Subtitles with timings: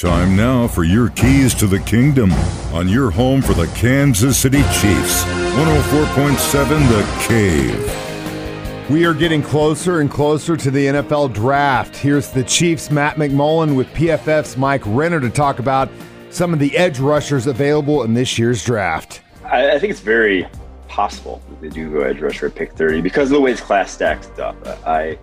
[0.00, 2.32] Time now for your keys to the kingdom
[2.72, 5.24] on your home for the Kansas City Chiefs.
[5.24, 8.90] 104.7 The Cave.
[8.90, 11.94] We are getting closer and closer to the NFL draft.
[11.94, 15.90] Here's the Chiefs' Matt McMullen with PFF's Mike Renner to talk about
[16.30, 19.20] some of the edge rushers available in this year's draft.
[19.44, 20.48] I, I think it's very
[20.88, 23.60] possible that they do go edge rusher at pick 30 because of the way this
[23.60, 24.56] class stacks up.
[24.66, 25.18] I I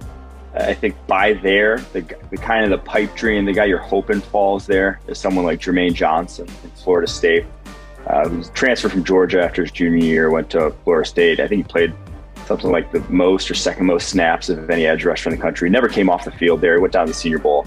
[0.73, 4.65] think by there, the, the kind of the pipe dream, the guy you're hoping falls
[4.65, 7.45] there is someone like Jermaine Johnson in Florida State,
[8.07, 11.39] uh, who's transferred from Georgia after his junior year, went to Florida State.
[11.39, 11.93] I think he played
[12.45, 15.69] something like the most or second most snaps of any edge rusher in the country.
[15.69, 16.75] Never came off the field there.
[16.75, 17.65] He went down to the Senior Bowl.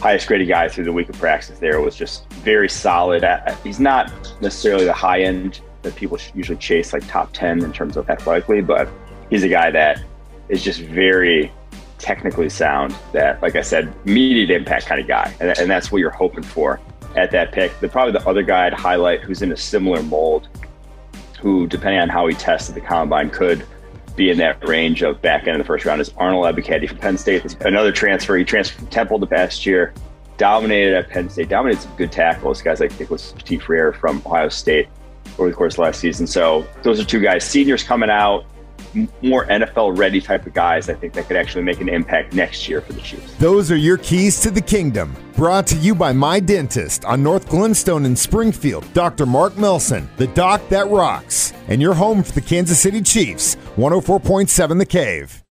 [0.00, 3.24] Highest graded guy through the week of practice there was just very solid.
[3.64, 7.96] He's not necessarily the high end that people usually chase, like top 10 in terms
[7.96, 8.88] of athletically, but
[9.30, 10.02] he's a guy that
[10.48, 11.52] is just very
[11.98, 15.34] technically sound that, like I said, immediate impact kind of guy.
[15.40, 16.80] And, and that's what you're hoping for
[17.16, 17.78] at that pick.
[17.80, 20.48] The, probably the other guy I'd highlight who's in a similar mold,
[21.40, 23.64] who, depending on how he tested the combine, could
[24.16, 26.98] be in that range of back end of the first round is Arnold Ebiketie from
[26.98, 27.56] Penn State.
[27.62, 28.36] Another transfer.
[28.36, 29.94] He transferred from Temple the past year,
[30.36, 32.60] dominated at Penn State, dominated some good tackles.
[32.60, 34.88] Guys like Nicholas Petit Frere from Ohio State
[35.38, 36.26] over the course of last season.
[36.26, 38.44] So those are two guys, seniors coming out
[39.22, 42.68] more NFL ready type of guys, I think that could actually make an impact next
[42.68, 43.34] year for the Chiefs.
[43.34, 45.16] Those are your keys to the kingdom.
[45.36, 49.26] Brought to you by My Dentist on North Glenstone in Springfield, Dr.
[49.26, 54.78] Mark Melson, the doc that rocks, and your home for the Kansas City Chiefs, 104.7
[54.78, 55.44] The Cave.